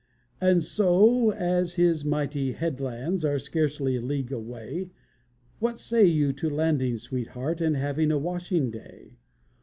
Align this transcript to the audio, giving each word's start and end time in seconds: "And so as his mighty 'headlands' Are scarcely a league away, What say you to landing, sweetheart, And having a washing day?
"And 0.41 0.63
so 0.63 1.29
as 1.29 1.75
his 1.75 2.03
mighty 2.03 2.53
'headlands' 2.53 3.23
Are 3.23 3.37
scarcely 3.37 3.97
a 3.97 4.01
league 4.01 4.31
away, 4.31 4.89
What 5.59 5.77
say 5.77 6.05
you 6.07 6.33
to 6.33 6.49
landing, 6.49 6.97
sweetheart, 6.97 7.61
And 7.61 7.77
having 7.77 8.09
a 8.09 8.17
washing 8.17 8.71
day? 8.71 9.19